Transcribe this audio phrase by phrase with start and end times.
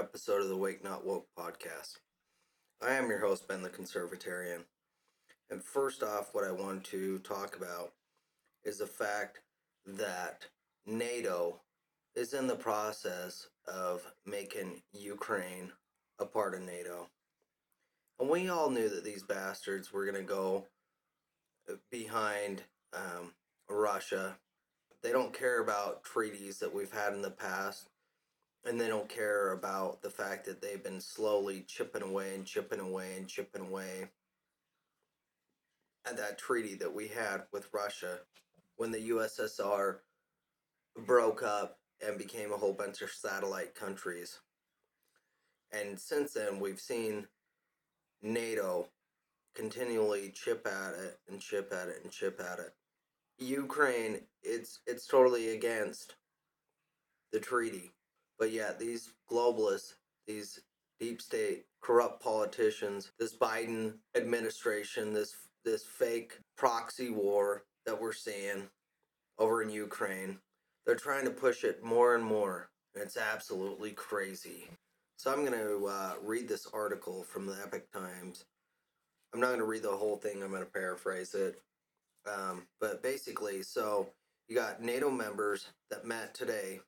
[0.00, 1.98] Episode of the Wake Not Woke podcast.
[2.80, 4.62] I am your host, Ben the Conservatarian.
[5.50, 7.92] And first off, what I want to talk about
[8.64, 9.40] is the fact
[9.86, 10.46] that
[10.86, 11.60] NATO
[12.16, 15.70] is in the process of making Ukraine
[16.18, 17.08] a part of NATO.
[18.18, 20.64] And we all knew that these bastards were going to go
[21.90, 22.62] behind
[22.94, 23.34] um,
[23.68, 24.38] Russia.
[25.02, 27.90] They don't care about treaties that we've had in the past
[28.66, 32.80] and they don't care about the fact that they've been slowly chipping away and chipping
[32.80, 34.08] away and chipping away
[36.06, 38.18] at that treaty that we had with Russia
[38.76, 39.98] when the USSR
[41.06, 44.40] broke up and became a whole bunch of satellite countries.
[45.72, 47.26] And since then, we've seen
[48.22, 48.88] NATO
[49.54, 52.72] continually chip at it and chip at it and chip at it.
[53.38, 56.16] Ukraine, it's it's totally against
[57.32, 57.92] the treaty
[58.40, 59.94] but yet, these globalists,
[60.26, 60.60] these
[60.98, 68.70] deep state corrupt politicians, this Biden administration, this this fake proxy war that we're seeing
[69.38, 70.38] over in Ukraine,
[70.86, 72.70] they're trying to push it more and more.
[72.94, 74.64] And it's absolutely crazy.
[75.18, 78.46] So I'm going to uh, read this article from the Epoch Times.
[79.34, 80.42] I'm not going to read the whole thing.
[80.42, 81.60] I'm going to paraphrase it.
[82.26, 84.08] Um, but basically, so
[84.48, 86.80] you got NATO members that met today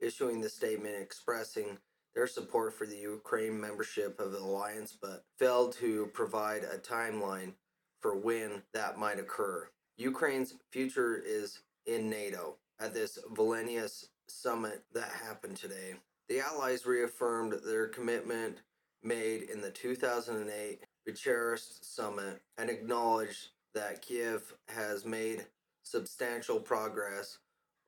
[0.00, 1.78] issuing the statement expressing
[2.14, 7.52] their support for the Ukraine membership of the alliance, but failed to provide a timeline
[8.00, 9.68] for when that might occur.
[9.98, 12.56] Ukraine's future is in NATO.
[12.80, 15.94] At this Vilnius summit that happened today,
[16.28, 18.58] the Allies reaffirmed their commitment
[19.02, 25.46] made in the 2008 Bucharest summit and acknowledged that Kiev has made
[25.82, 27.38] substantial progress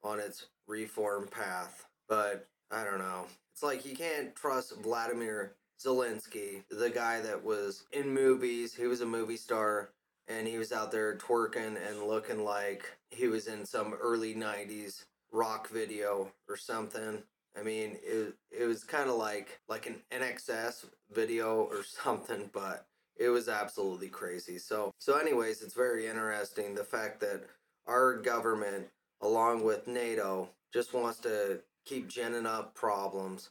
[0.03, 3.27] on its reform path but I don't know.
[3.53, 8.75] It's like you can't trust Vladimir Zelensky, the guy that was in movies.
[8.75, 9.91] He was a movie star
[10.27, 15.05] and he was out there twerking and looking like he was in some early 90s
[15.33, 17.23] rock video or something.
[17.59, 22.87] I mean, it, it was kind of like like an INXS video or something, but
[23.17, 24.59] it was absolutely crazy.
[24.59, 27.45] So so anyways, it's very interesting the fact that
[27.87, 28.87] our government
[29.21, 33.50] along with NATO just wants to keep ginning up problems,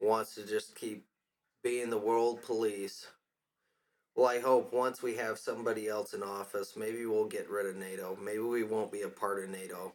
[0.00, 1.06] wants to just keep
[1.64, 3.06] being the world police.
[4.14, 7.76] Well, I hope once we have somebody else in office, maybe we'll get rid of
[7.76, 8.18] NATO.
[8.22, 9.94] Maybe we won't be a part of NATO.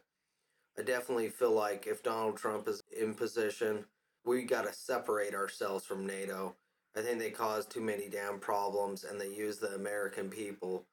[0.76, 3.84] I definitely feel like if Donald Trump is in position,
[4.24, 6.56] we got to separate ourselves from NATO.
[6.96, 10.84] I think they cause too many damn problems and they use the American people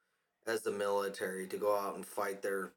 [0.46, 2.72] as the military to go out and fight their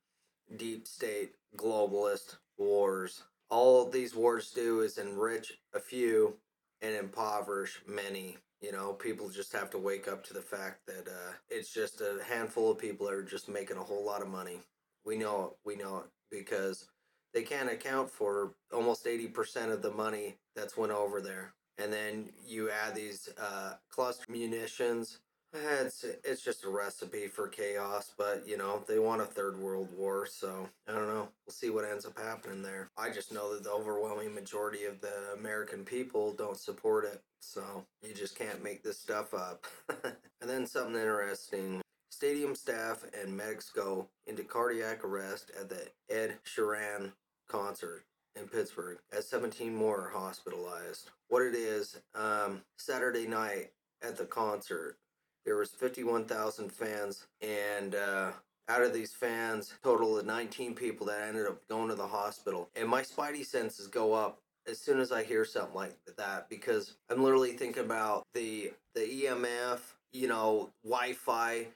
[0.58, 6.36] deep state globalist wars all these wars do is enrich a few
[6.82, 8.38] and impoverish many.
[8.62, 12.02] You know, people just have to wake up to the fact that uh, it's just
[12.02, 14.60] a handful of people that are just making a whole lot of money.
[15.06, 15.52] We know it.
[15.66, 16.88] We know it because
[17.34, 21.54] they can't account for almost 80% of the money that's went over there.
[21.78, 25.20] And then you add these uh, cluster munitions
[25.54, 29.90] it's it's just a recipe for chaos, but you know they want a third world
[29.96, 31.30] war, so I don't know.
[31.46, 32.90] We'll see what ends up happening there.
[32.98, 37.86] I just know that the overwhelming majority of the American people don't support it, so
[38.02, 39.66] you just can't make this stuff up.
[40.04, 46.36] and then something interesting: stadium staff and medics go into cardiac arrest at the Ed
[46.46, 47.14] Sheeran
[47.48, 48.04] concert
[48.36, 51.10] in Pittsburgh, as 17 more are hospitalized.
[51.30, 53.72] What it is, um, Saturday night
[54.02, 54.98] at the concert,
[55.46, 58.32] there was 51,000 fans, and uh,
[58.68, 62.70] out of these fans, total of 19 people that ended up going to the hospital.
[62.76, 66.96] And my spidey senses go up as soon as I hear something like that because
[67.10, 69.80] I'm literally thinking about the the EMF,
[70.12, 71.68] you know, Wi-Fi,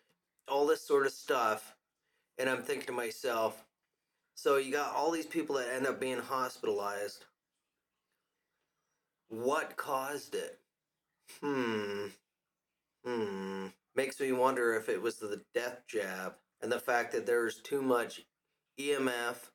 [0.47, 1.75] all this sort of stuff,
[2.39, 3.63] and I'm thinking to myself,
[4.35, 7.25] so you got all these people that end up being hospitalized.
[9.27, 10.57] What caused it?
[11.41, 12.07] Hmm.
[13.05, 13.67] Hmm.
[13.95, 17.81] Makes me wonder if it was the death jab and the fact that there's too
[17.81, 18.21] much
[18.79, 19.49] EMF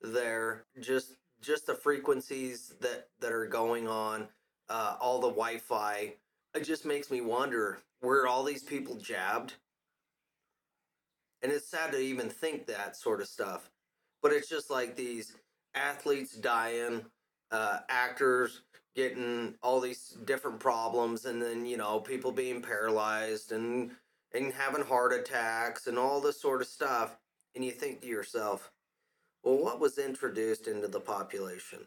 [0.00, 4.28] there, just just the frequencies that that are going on,
[4.68, 6.14] uh, all the Wi-Fi.
[6.54, 9.54] It just makes me wonder were all these people jabbed?
[11.42, 13.70] And it's sad to even think that sort of stuff,
[14.22, 15.36] but it's just like these
[15.74, 17.04] athletes dying,
[17.52, 18.62] uh, actors
[18.98, 23.92] getting all these different problems and then you know people being paralyzed and
[24.34, 27.16] and having heart attacks and all this sort of stuff
[27.54, 28.72] and you think to yourself
[29.44, 31.80] well what was introduced into the population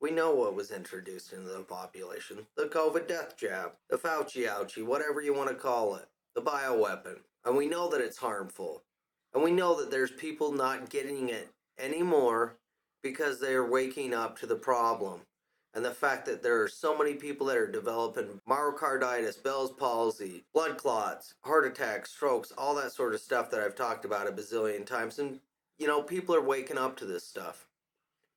[0.00, 4.84] We know what was introduced into the population the COVID death jab, the Fauci ouchie,
[4.86, 7.18] whatever you want to call it, the bioweapon.
[7.44, 8.84] And we know that it's harmful.
[9.34, 12.56] And we know that there's people not getting it anymore
[13.02, 15.22] because they are waking up to the problem.
[15.74, 20.44] And the fact that there are so many people that are developing myocarditis, Bell's palsy,
[20.54, 24.32] blood clots, heart attacks, strokes, all that sort of stuff that I've talked about a
[24.32, 25.18] bazillion times.
[25.18, 25.40] And,
[25.78, 27.66] you know, people are waking up to this stuff.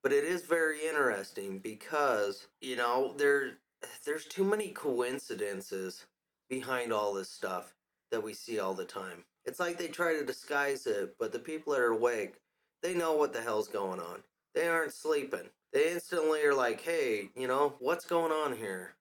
[0.04, 3.58] But it is very interesting because, you know, there
[4.06, 6.06] there's too many coincidences
[6.50, 7.74] behind all this stuff
[8.12, 9.24] that we see all the time.
[9.46, 12.36] It's like they try to disguise it, but the people that are awake,
[12.84, 14.24] they know what the hell's going on.
[14.54, 15.50] They aren't sleeping.
[15.74, 18.96] They instantly are like, hey, you know, what's going on here?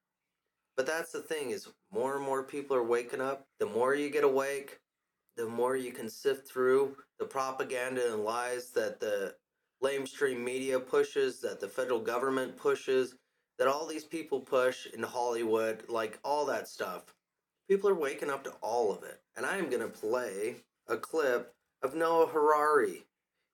[0.76, 3.46] But that's the thing is more and more people are waking up.
[3.58, 4.78] The more you get awake,
[5.36, 9.34] the more you can sift through the propaganda and lies that the
[9.82, 13.14] lamestream media pushes, that the federal government pushes,
[13.58, 17.14] that all these people push in Hollywood, like all that stuff.
[17.68, 19.20] People are waking up to all of it.
[19.36, 20.56] And I am going to play
[20.88, 21.52] a clip
[21.82, 23.04] of Noah Harari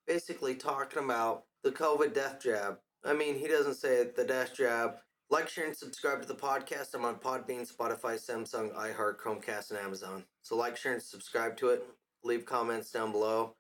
[0.07, 2.79] basically talking about the COVID death jab.
[3.07, 4.97] I mean, he doesn't say it, the death jab.
[5.31, 6.95] Like, share, and subscribe to the podcast.
[6.95, 10.25] I'm on Podbean, Spotify, Samsung, iHeart, Chromecast, and Amazon.
[10.43, 11.85] So, like, share, and subscribe to it.
[12.23, 13.55] Leave comments down below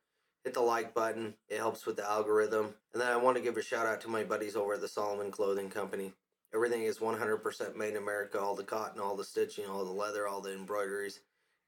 [0.46, 1.34] hit the like button.
[1.48, 2.72] It helps with the algorithm.
[2.92, 4.86] And then I want to give a shout out to my buddies over at the
[4.86, 6.12] Solomon Clothing Company.
[6.54, 8.40] Everything is 100% made in America.
[8.40, 11.18] All the cotton, all the stitching, all the leather, all the embroideries.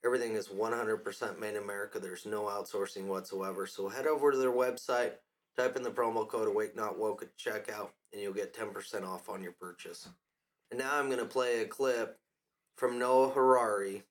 [0.06, 1.98] Everything is 100% made in America.
[1.98, 3.66] There's no outsourcing whatsoever.
[3.66, 5.14] So head over to their website,
[5.58, 9.28] type in the promo code Awake Not Woke at checkout, and you'll get 10% off
[9.28, 10.08] on your purchase.
[10.70, 12.18] And now I'm going to play a clip
[12.76, 14.04] from Noah Harari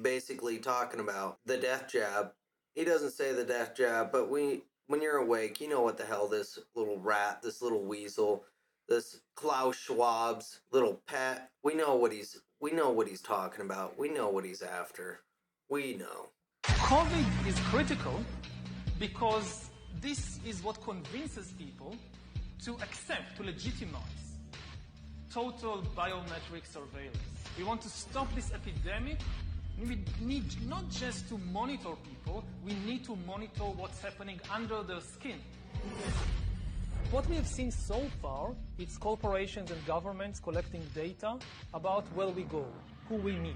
[0.00, 2.32] basically talking about the death jab
[2.74, 6.04] he doesn't say the death jab, but we when you're awake, you know what the
[6.04, 8.44] hell this little rat, this little weasel,
[8.88, 11.50] this Klaus Schwab's little pet.
[11.62, 13.98] We know what he's we know what he's talking about.
[13.98, 15.20] We know what he's after.
[15.68, 16.30] We know.
[16.64, 18.20] COVID is critical
[18.98, 19.63] because
[20.04, 21.96] this is what convinces people
[22.64, 24.02] to accept, to legitimize
[25.32, 27.18] total biometric surveillance.
[27.58, 29.18] We want to stop this epidemic
[29.80, 35.00] we need not just to monitor people, we need to monitor what's happening under their
[35.00, 35.40] skin.
[37.10, 41.38] What we have seen so far is corporations and governments collecting data
[41.72, 42.64] about where we go,
[43.08, 43.54] who we meet,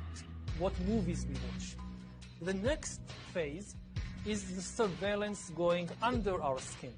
[0.59, 1.77] what movies we watch.
[2.43, 3.01] The next
[3.33, 3.77] phase
[4.29, 6.95] is the surveillance going under our skin.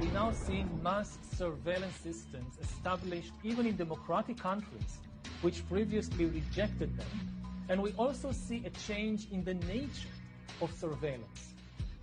[0.00, 4.98] We now see mass surveillance systems established even in democratic countries,
[5.42, 7.38] which previously rejected them
[7.68, 10.14] and we also see a change in the nature
[10.62, 11.54] of surveillance.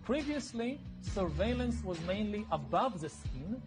[0.04, 3.62] Previously, surveillance was mainly above the skin.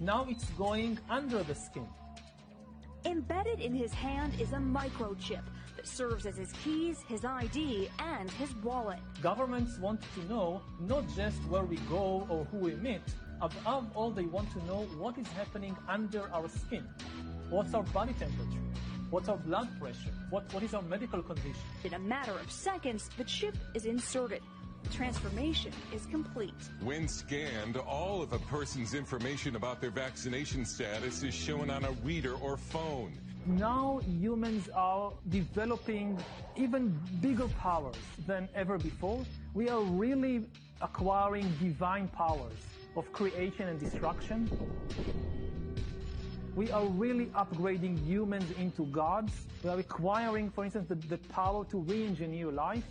[0.00, 1.86] Now it's going under the skin.
[3.04, 5.42] Embedded in his hand is a microchip
[5.86, 8.98] serves as his keys, his ID, and his wallet.
[9.22, 13.02] Governments want to know not just where we go or who we meet.
[13.40, 16.86] Above all, they want to know what is happening under our skin.
[17.50, 18.60] What's our body temperature?
[19.10, 20.10] What's our blood pressure?
[20.30, 21.60] What, what is our medical condition?
[21.84, 24.42] In a matter of seconds, the chip is inserted.
[24.84, 26.54] The transformation is complete.
[26.82, 31.92] When scanned, all of a person's information about their vaccination status is shown on a
[32.02, 33.12] reader or phone.
[33.46, 36.18] Now humans are developing
[36.56, 37.96] even bigger powers
[38.26, 39.24] than ever before.
[39.54, 40.46] We are really
[40.80, 42.58] acquiring divine powers
[42.96, 44.48] of creation and destruction
[46.54, 49.32] we are really upgrading humans into gods.
[49.64, 52.84] We are acquiring, for instance, the, the power to re-engineer life.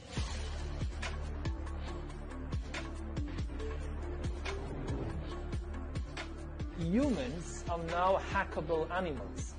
[6.79, 9.50] Humans are now hackable animals.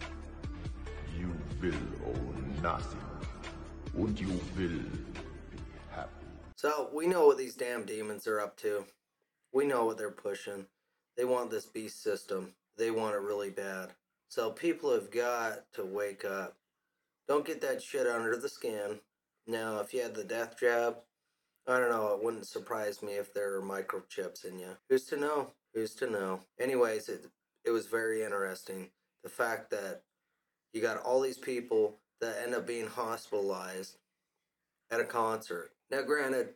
[1.62, 1.74] Will
[2.06, 3.00] own nothing,
[3.96, 4.82] and you will be
[5.90, 6.10] happy.
[6.56, 8.84] So we know what these damn demons are up to.
[9.52, 10.66] We know what they're pushing.
[11.16, 13.90] They want this beast system they want it really bad.
[14.28, 16.56] So people have got to wake up.
[17.28, 19.00] Don't get that shit under the skin.
[19.46, 20.96] Now, if you had the death jab,
[21.66, 24.76] I don't know, it wouldn't surprise me if there are microchips in you.
[24.88, 25.52] Who's to know?
[25.74, 26.40] Who's to know?
[26.58, 27.26] Anyways, it
[27.64, 28.90] it was very interesting.
[29.22, 30.02] The fact that
[30.72, 33.96] you got all these people that end up being hospitalized
[34.90, 35.72] at a concert.
[35.90, 36.50] Now, granted,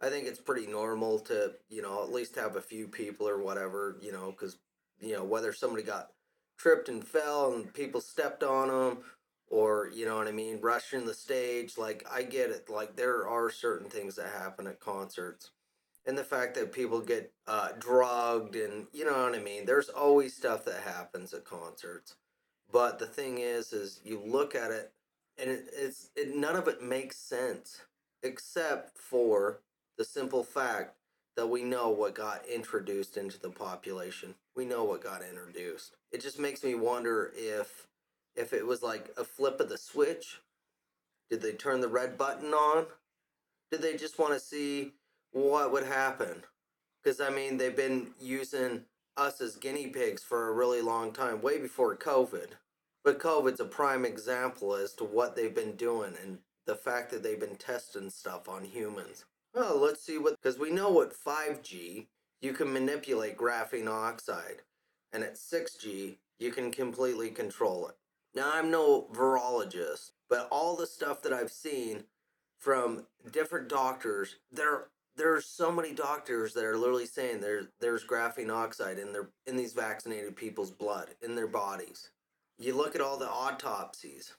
[0.00, 3.42] I think it's pretty normal to, you know, at least have a few people or
[3.42, 4.58] whatever, you know, because
[5.00, 6.10] you know, whether somebody got
[6.58, 8.98] tripped and fell and people stepped on them
[9.48, 11.76] or, you know what I mean, rushing the stage.
[11.78, 12.70] Like, I get it.
[12.70, 15.50] Like, there are certain things that happen at concerts.
[16.06, 19.66] and the fact that people get uh, drugged and you know what I mean.
[19.66, 22.16] There's always stuff that happens at concerts,
[22.72, 24.92] but the thing is, is you look at it
[25.38, 27.82] and it, it's it, none of it makes sense
[28.22, 29.60] except for
[29.98, 30.96] the simple fact
[31.36, 34.34] that we know what got introduced into the population.
[34.54, 35.96] We know what got introduced.
[36.12, 37.86] It just makes me wonder if
[38.36, 40.40] if it was like a flip of the switch.
[41.30, 42.86] Did they turn the red button on?
[43.70, 44.92] Did they just want to see
[45.32, 46.42] what would happen?
[47.02, 48.82] Because I mean, they've been using
[49.16, 52.48] us as guinea pigs for a really long time, way before COVID.
[53.04, 57.22] But COVID's a prime example as to what they've been doing and the fact that
[57.22, 59.24] they've been testing stuff on humans.
[59.54, 62.06] Well, let's see what, because we know what 5G,
[62.40, 64.62] you can manipulate graphene oxide,
[65.12, 67.94] and at 6G, you can completely control it.
[68.34, 72.04] Now, I'm no virologist, but all the stuff that I've seen
[72.58, 74.36] from different doctors,
[75.16, 79.28] there there's so many doctors that are literally saying there's there's graphene oxide in their
[79.46, 82.10] in these vaccinated people's blood in their bodies.
[82.58, 84.34] You look at all the autopsies.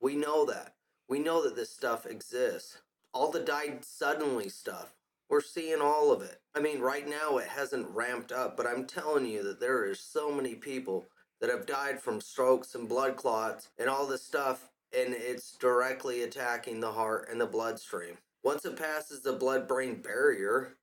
[0.00, 0.74] We know that.
[1.08, 2.78] We know that this stuff exists.
[3.12, 4.94] All the died suddenly stuff.
[5.28, 6.40] We're seeing all of it.
[6.54, 9.98] I mean, right now it hasn't ramped up, but I'm telling you that there is
[9.98, 11.06] so many people
[11.40, 16.22] that have died from strokes and blood clots and all this stuff, and it's directly
[16.22, 18.18] attacking the heart and the bloodstream.
[18.46, 20.76] Once it passes the blood brain barrier,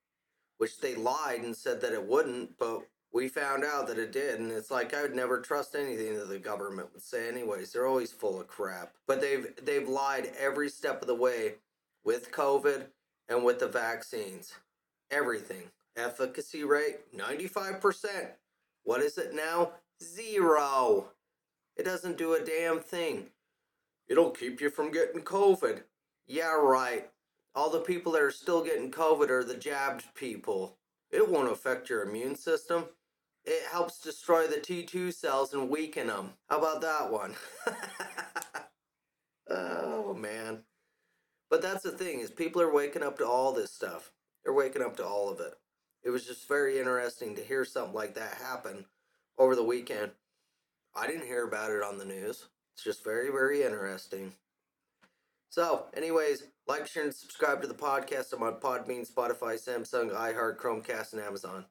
[0.57, 2.81] which they lied and said that it wouldn't, but
[3.13, 6.27] we found out that it did, and it's like I would never trust anything that
[6.27, 7.71] the government would say anyways.
[7.71, 8.95] They're always full of crap.
[9.07, 11.53] But they've they've lied every step of the way
[12.03, 12.87] with COVID
[13.29, 14.55] and with the vaccines.
[15.09, 15.71] Everything.
[15.95, 18.31] Efficacy rate 95%.
[18.83, 19.71] What is it now?
[20.03, 21.11] Zero.
[21.77, 23.27] It doesn't do a damn thing.
[24.09, 25.83] It'll keep you from getting COVID.
[26.27, 27.09] Yeah, right.
[27.55, 30.77] All the people that are still getting COVID are the jabbed people.
[31.11, 32.85] It won't affect your immune system.
[33.45, 36.31] It helps destroy the T2 cells and weaken them.
[36.49, 37.35] How about that one?
[39.49, 40.63] oh, man.
[41.49, 44.11] But that's the thing is people are waking up to all this stuff.
[44.43, 45.53] They're waking up to all of it.
[46.03, 48.85] It was just very interesting to hear something like that happen
[49.37, 50.11] over the weekend.
[50.95, 52.45] I didn't hear about it on the news.
[52.73, 54.33] It's just very, very interesting.
[55.49, 58.33] So, anyways, like, share, and subscribe to the podcast.
[58.33, 61.65] I'm on Podbean, Spotify, Samsung, iHeart, Chromecast, and Amazon.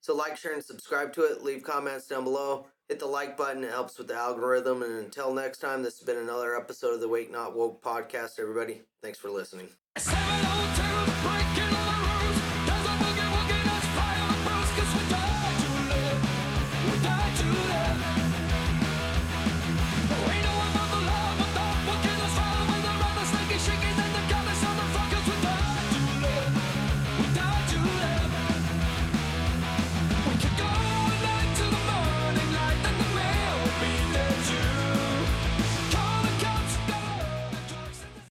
[0.00, 1.42] So, like, share, and subscribe to it.
[1.42, 2.66] Leave comments down below.
[2.88, 4.82] Hit the like button, it helps with the algorithm.
[4.82, 8.38] And until next time, this has been another episode of the Wake Not Woke podcast,
[8.38, 8.80] everybody.
[9.02, 9.68] Thanks for listening.